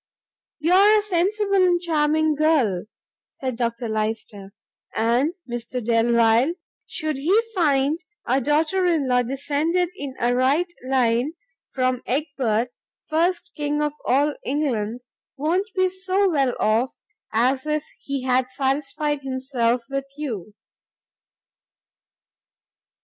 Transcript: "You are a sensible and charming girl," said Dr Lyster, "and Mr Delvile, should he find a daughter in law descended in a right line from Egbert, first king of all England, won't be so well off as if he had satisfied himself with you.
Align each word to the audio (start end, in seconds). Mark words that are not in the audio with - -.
"You 0.57 0.73
are 0.73 0.97
a 0.97 1.01
sensible 1.03 1.57
and 1.63 1.79
charming 1.79 2.33
girl," 2.33 2.85
said 3.33 3.55
Dr 3.55 3.87
Lyster, 3.87 4.51
"and 4.95 5.35
Mr 5.47 5.79
Delvile, 5.85 6.53
should 6.87 7.17
he 7.17 7.39
find 7.53 7.99
a 8.27 8.41
daughter 8.41 8.83
in 8.87 9.07
law 9.07 9.21
descended 9.21 9.89
in 9.95 10.15
a 10.19 10.33
right 10.33 10.73
line 10.89 11.33
from 11.71 12.01
Egbert, 12.07 12.71
first 13.09 13.51
king 13.53 13.79
of 13.83 13.93
all 14.03 14.33
England, 14.43 15.01
won't 15.37 15.69
be 15.75 15.87
so 15.87 16.27
well 16.27 16.55
off 16.59 16.89
as 17.31 17.67
if 17.67 17.85
he 17.99 18.23
had 18.23 18.49
satisfied 18.49 19.21
himself 19.21 19.83
with 19.87 20.05
you. 20.17 20.55